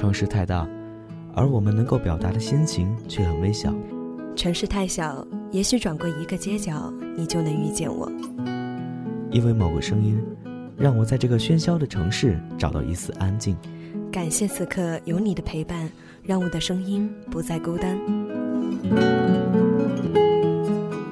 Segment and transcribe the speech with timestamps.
[0.00, 0.66] 城市太大，
[1.34, 3.70] 而我们能够表达的心情却很微小。
[4.34, 8.10] 城市太小，也许转过一个街角，你就能遇见我。
[9.30, 10.18] 因为某个声音，
[10.78, 13.54] 让我在这个喧嚣的城市找到一丝安静。
[14.10, 15.86] 感谢此刻有你的陪伴，
[16.22, 18.00] 让我的声音不再孤单。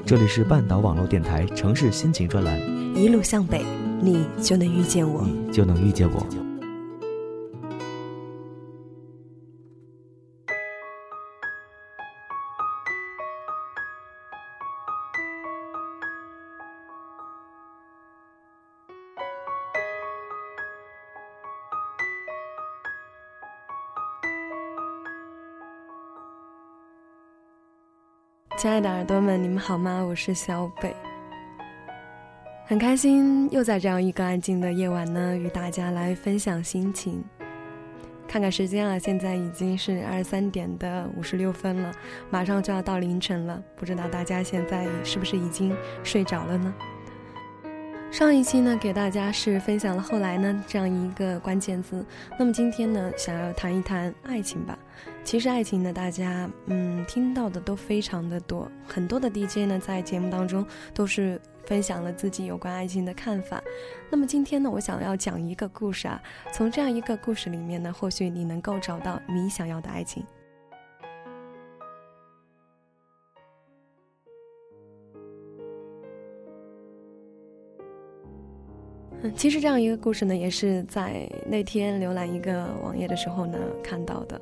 [0.07, 2.59] 这里是半岛网络电台城市心情专栏，
[2.97, 3.63] 一路向北，
[4.01, 6.27] 你就能遇见我，你就能遇见我。
[28.59, 30.03] 亲爱的耳朵们，你们好吗？
[30.03, 30.93] 我是小北，
[32.67, 37.23] 很开心又在这样一个安静的夜晚呢，与大家来分享心情。
[38.27, 41.93] 看看时间啊，现在已经是二十三点的五十六分了，
[42.31, 45.73] 马上就要到凌晨了，不知道大家现在是不是已经
[46.03, 46.75] 睡着了呢？
[48.11, 52.05] 上一期呢，给大家是分享了后来呢这样一个关键字。
[52.39, 54.77] 那么今天呢，想要谈一谈爱情吧。
[55.23, 63.63] 其实爱情呢，大家嗯听到的都非常的多，很多的 DJ 呢在节目当中都是分享了自己有关爱情的看法。
[64.11, 66.21] 那么今天呢，我想要讲一个故事啊，
[66.53, 70.25] 从这样一个故事里面呢，或许你能够找到你想要的爱情。
[79.23, 84.41] 嗯其实这样一个故事呢，也是在那天浏览一个网页的时候呢看到的。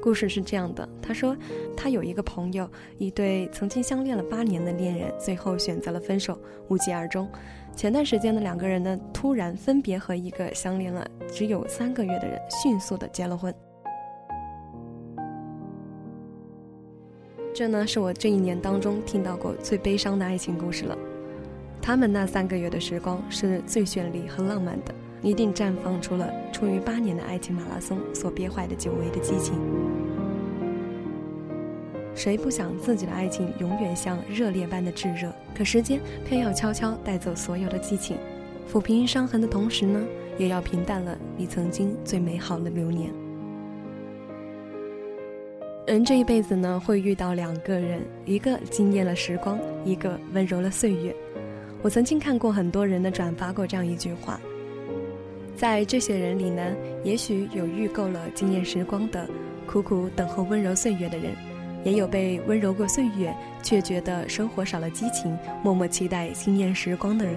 [0.00, 1.36] 故事是这样的，他说，
[1.76, 7.28] 他有一个朋友，一对曾经相恋了八年的恋人，最后选择了分手，无疾而终。
[7.74, 13.52] 前段时间的两个人呢，突然分别和一个相恋了只有三个月的人迅速的结了婚。
[17.52, 20.96] 这呢，是我这一年当中听到过最悲伤的爱情故事了。
[21.86, 24.92] 他们那三个月的时光是最绚丽和浪漫的，
[25.22, 29.54] 一定绽放出了出于八年的爱情马拉松所憋坏的久违的激情。
[32.12, 35.32] 谁不想自己的爱情永远像热烈般的炙热？
[35.54, 38.16] 可时间偏要悄悄带走所有的激情，
[38.68, 40.04] 抚平伤痕的同时呢，
[40.38, 43.12] 也要平淡了你曾经最美好的流年。
[45.86, 51.14] 人这一辈子呢，会遇到两个人，一个惊艳了时光，一个温柔了岁月。
[51.82, 54.40] 我曾经看过很多人的转发过这样一句话，
[55.56, 59.28] 在这些人里呢，也许有遇够了惊艳时光的，
[59.66, 61.32] 苦苦等候温柔岁月的人，
[61.84, 63.32] 也有被温柔过岁月
[63.62, 67.36] 却觉得生活少了激情，默默期待惊艳时光的人。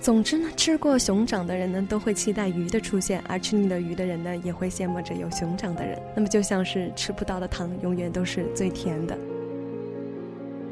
[0.00, 6.00] 总之呢，吃过熊掌的人呢，都会期待鱼的出现；而吃腻了鱼的人呢，也会羡慕着有熊掌的人。
[6.16, 9.18] 那么就像是吃不到的糖，永远都是最甜的。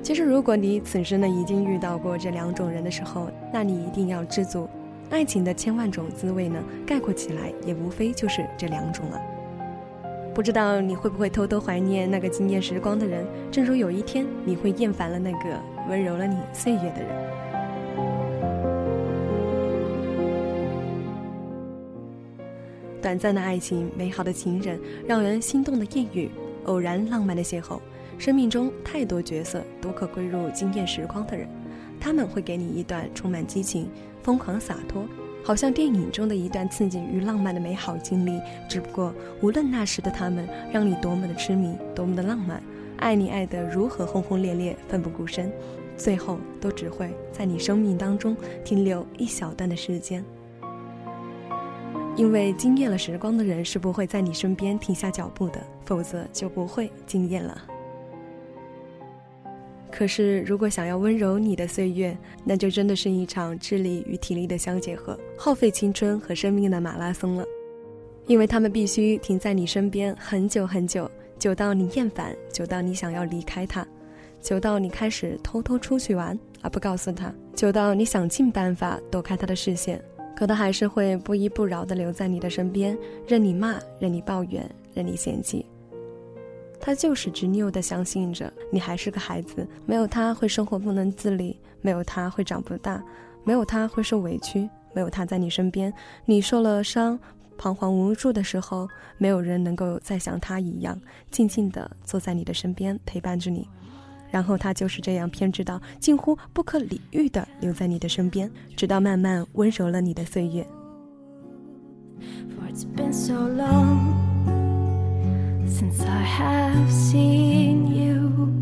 [0.03, 4.69] 其实，如果你此时呢已经遇到过这两种人的时候，那你一定要知足。
[5.11, 9.21] 爱情的千万种滋味呢，概括起来也无非就是这两种了。
[10.35, 13.27] 不知道你会不会偷偷怀念那个惊艳时光的人？
[13.51, 15.39] 正如有一天你会厌烦了那个
[15.89, 17.09] 温柔了你岁月的人。
[23.03, 26.31] 短暂的爱情，美好的情人，让人心动的艳遇，
[26.65, 27.79] 偶然浪漫的邂逅。
[28.19, 31.49] 生命中太多角色都可归入惊艳时光的人，
[32.01, 33.89] 他们会给你一段充满激情、
[34.23, 35.05] 疯狂洒脱，
[35.45, 38.41] 好像电影中的一段刺激与浪漫的美好经历。
[38.69, 42.61] 只不过，无论那时的他们让你多么的痴迷，多么的浪漫，
[42.97, 45.53] 爱你爱得如何轰轰烈烈、奋不顾身，
[45.97, 50.25] 最后都只会在你生命当中停留一小段的时间。
[52.17, 57.57] 因为惊艳了时光的人是不会在你身边停下脚步的，否则就不会惊艳了。
[59.99, 67.45] 可是，如果想要温柔你的岁月，那就真的是一场智力与体力的相结合，耗费青春和生命的马拉松了。
[68.29, 73.85] 因为他们必须停在你身边很久很久，久到你厌烦，久到你想要离开他，
[74.41, 80.01] 久到你开始偷偷出去玩而不告诉他，久到你想尽办法躲开他的视线，
[80.37, 82.97] 可他还是会不依不饶地留在你的身边，
[83.27, 84.65] 任你骂，任你抱怨，
[84.95, 85.67] 任你嫌弃。
[86.81, 93.03] 他就是执拗地相信着你还是个孩子，没有他会生活不能自理，没有他会长不大，
[93.45, 95.93] 没有他会受委屈，没有他在你身边，
[96.25, 97.19] 你受了伤，
[97.57, 98.89] 彷徨无助的时候，
[99.19, 100.99] 没有人能够再像他一样
[101.31, 103.69] 静静地坐在你的身边陪伴着你。
[104.31, 110.67] 然后他就是这样偏执到近乎不可理喻地留在你的身边，直到慢慢温柔了你的岁月。
[112.71, 114.28] It's been so long
[115.71, 118.53] since I have seen you.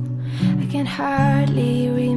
[0.61, 2.16] I can hardly remember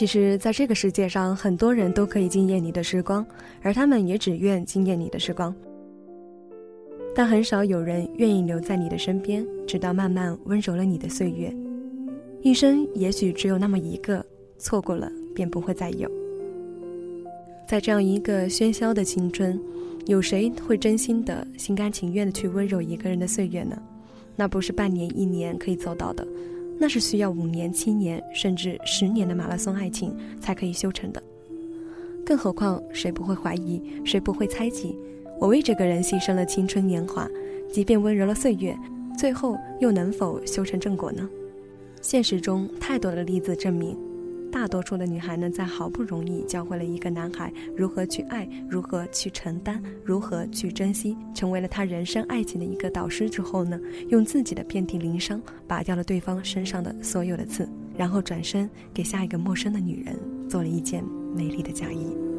[0.00, 3.22] 其实，在这个世界上，很多人都可以惊艳你的时光，
[3.60, 5.54] 而他们也只愿惊艳你的时光。
[7.14, 11.54] 但很少有人愿意留在你的身边，直到慢慢温柔了你的岁月。
[12.40, 14.24] 一生也许只有那么一个，
[14.56, 16.10] 错过了便不会再有。
[17.68, 19.60] 在这样一个喧嚣的青春，
[20.06, 23.76] 有谁会真心的、心甘情愿的去温柔一个人的岁月呢？
[24.34, 26.26] 那不是半年、一年可以做到的，
[26.80, 31.22] 那是需要五年、七年甚至十年的马拉松爱情才可以修成的。
[32.24, 34.96] 更何况，谁不会怀疑，谁不会猜忌？
[35.38, 37.28] 我为这个人牺牲了青春年华，
[37.70, 38.74] 即便温柔了岁月，
[39.18, 41.28] 最后又能否修成正果呢？
[42.00, 43.94] 现实中太多的例子证明，
[44.60, 60.14] 大多数的女孩呢，在好不容易教会了一个男孩如何去爱、如何去承担、如何去珍惜，成为了他人生爱情的一个导师之后呢，用自己的遍体鳞伤拔掉了对方身上的所有的刺，然后转身给下一个陌生的女人
[60.46, 61.02] 做了一件
[61.34, 62.29] 美丽的嫁衣。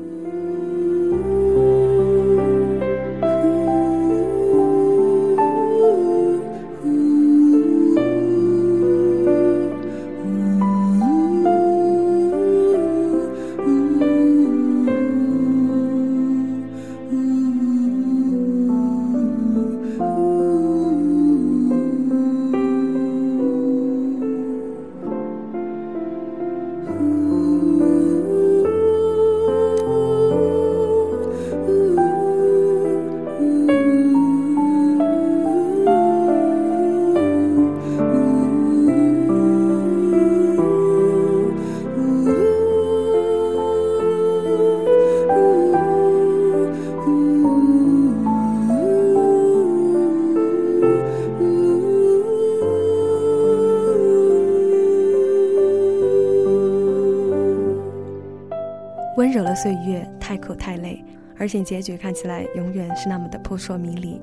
[59.22, 61.06] 温柔了岁月，太苦太累，
[61.38, 64.20] 而且结局看起来永远是那么的扑朔迷离，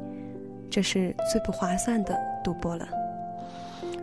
[0.68, 2.84] 这是最不划算的赌博了。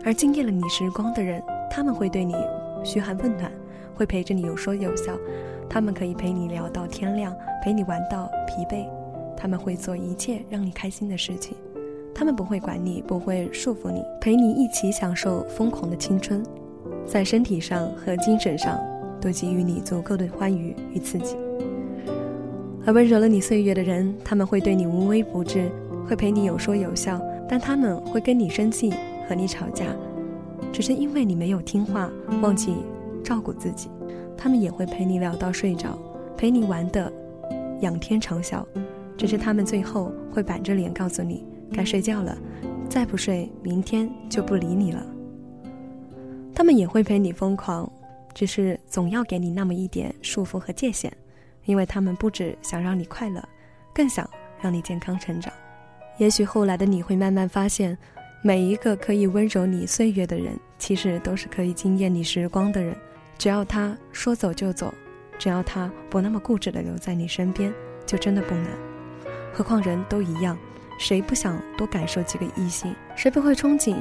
[0.02, 2.34] 而惊艳了你时光的人，他们会对你
[2.82, 3.52] 嘘寒问暖，
[3.94, 5.12] 会陪着你有说有笑，
[5.68, 8.88] 他们可以陪你聊到天亮，陪你玩到疲惫，
[9.36, 11.54] 他们会做一切让你开心的事情，
[12.14, 16.42] 他们不会管你，不会束缚你，陪你一起享受疯狂的青春，
[17.06, 18.82] 在身体上和精神上
[19.20, 21.36] 都给予你足够的欢愉与刺激。
[22.84, 25.70] 而温柔了你岁月的人，他们会对你无微不至，
[26.06, 28.92] 会陪你有说有笑，但他们会跟你生气。
[29.28, 29.86] 和你吵架，
[30.72, 32.08] 只是因为你没有听话，
[32.40, 32.76] 忘记
[33.24, 33.88] 照顾自己。
[34.36, 35.98] 他们也会陪你聊到睡着，
[36.36, 37.12] 陪你玩的
[37.80, 38.64] 仰天长啸，
[39.16, 42.38] 只是他们最后会板着脸告诉你该睡觉了，
[42.88, 45.04] 再不睡，明天就不理你了。
[46.54, 47.90] 他们也会陪你疯狂，
[48.36, 51.10] 只是总要给你那么一点束缚和界限，
[51.64, 53.42] 因为他们不只想让你快乐，
[53.94, 54.28] 更想
[54.60, 55.50] 让你健康成长。
[56.18, 57.96] 也许后来的你会慢慢发现。
[58.42, 62.94] 每一个可以温柔你岁月的人，其实都是可以惊艳你时光的人。
[63.38, 64.94] 只要他说走就走，
[65.36, 67.72] 只要他不那么固执的留在你身边，
[68.04, 68.66] 就真的不难。
[69.52, 70.56] 何况人都一样，
[70.96, 72.94] 谁不想多感受几个异性？
[73.16, 73.96] 谁不会憧憬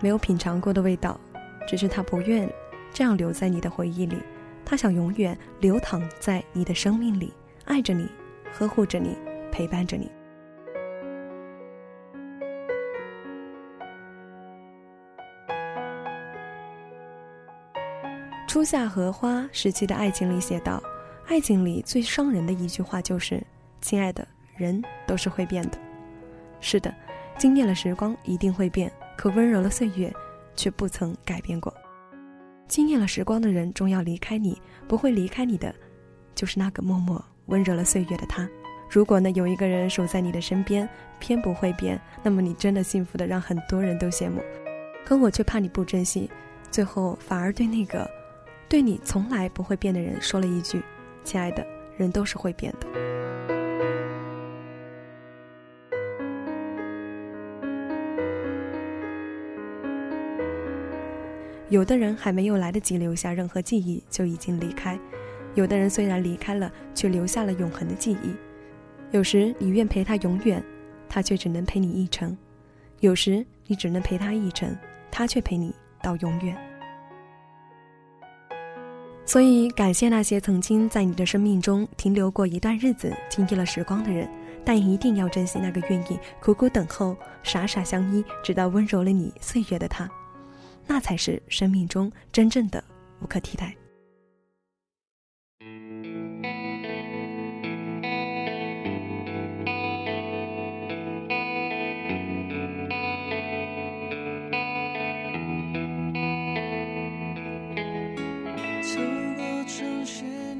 [0.00, 1.20] 没有品尝过的味道？
[1.68, 2.50] 只是他不愿
[2.94, 4.16] 这样留在你的回忆里，
[4.64, 7.34] 他想永远流淌在你的生命里，
[7.64, 8.08] 爱着你，
[8.52, 9.18] 呵护着你，
[9.50, 10.08] 陪伴着你。
[18.46, 20.80] 初夏荷花时期的爱情里写道
[21.26, 23.44] ：“爱情里最伤人的一句话就是，
[23.80, 24.24] 亲爱的，
[24.56, 25.78] 人都是会变的。
[26.60, 26.94] 是的，
[27.36, 30.14] 惊艳了时光一定会变，可温柔了岁月，
[30.54, 31.74] 却不曾改变过。
[32.68, 35.74] 惊艳了时光的人终要离开你，不会离开你的，
[36.34, 38.48] 就是那个默默温柔了岁月的他。
[38.90, 44.40] 如果呢，有一个人守在你的身边，偏不会变，那么你真的幸福的让很多人都羡慕。
[45.04, 46.30] 可我却怕你不珍惜，
[46.70, 48.08] 最后反而对那个。”
[48.66, 50.82] 对你从来不会变的人说了一句
[51.22, 51.64] ：“亲爱的，
[51.96, 52.88] 人都是会变的。”
[61.74, 64.96] 有的人还没有来得及留下任何记忆就已经离开，
[65.56, 68.32] 有的人虽然离开了，却留下了永恒的记忆。
[69.10, 70.62] 有时你愿陪他永远，
[71.08, 72.30] 他却只能陪你一程；
[73.00, 74.72] 有时你只能陪他一程，
[75.10, 76.56] 他却陪你到永远。
[79.26, 84.30] 所以，感谢那些曾经在你的生命中停留过一段日子、经历了时光的人，
[84.64, 90.08] 但一定要珍惜那个愿意苦苦等候、傻傻相依，直到温柔了你岁月的他，
[90.86, 92.82] 那才是生命中真正的
[93.20, 93.74] 无可替代。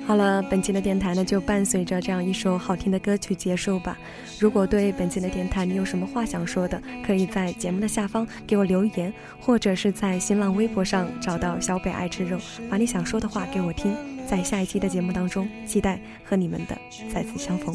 [0.07, 3.97] 好了，本期的电台呢就伴随着这样一首好听的歌曲结束吧。
[4.39, 13.95] 如果对本期的电台你有什么话想说的，可以在节目的下方给我留言，或者是在新浪微博上找到小北爱吃肉，把你想说的话给我听。
[14.27, 16.77] 在下一期的节目当中，期待和你们的
[17.13, 17.75] 再次相逢。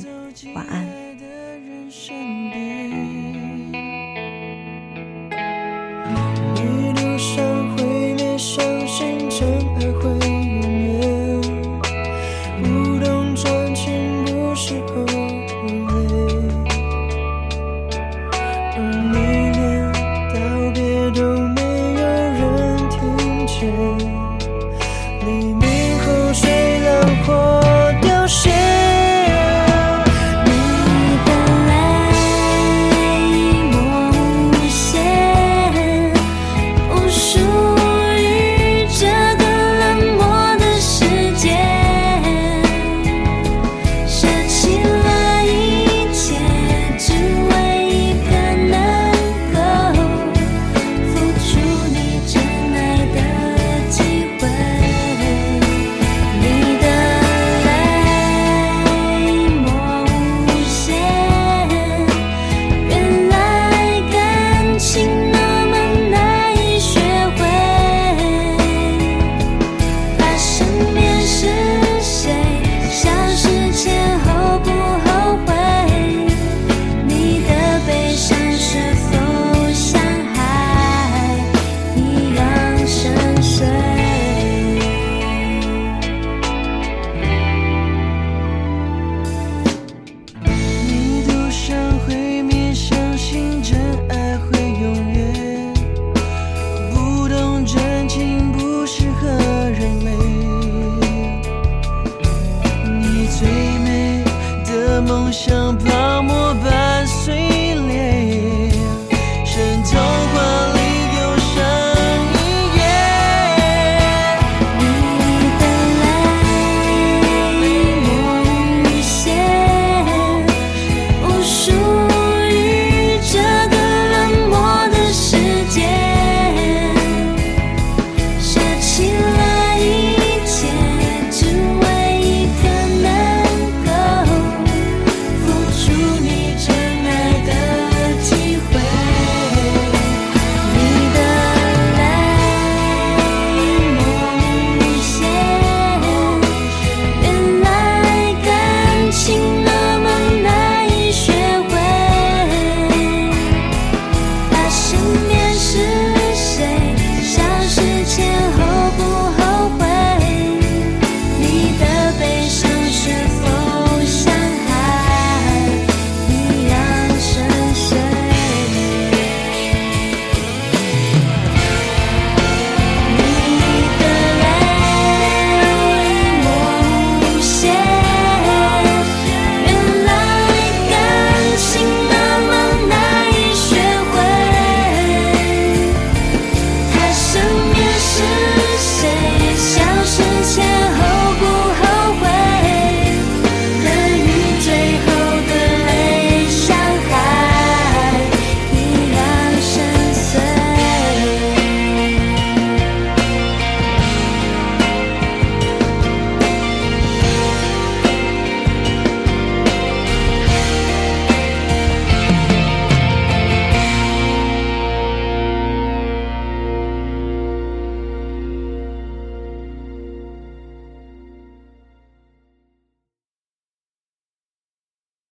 [0.54, 1.09] 晚安。